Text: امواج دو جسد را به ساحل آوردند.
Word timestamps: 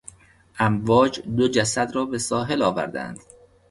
امواج 0.59 1.21
دو 1.21 1.47
جسد 1.47 1.95
را 1.95 2.05
به 2.05 2.17
ساحل 2.19 2.61
آوردند. 2.63 3.19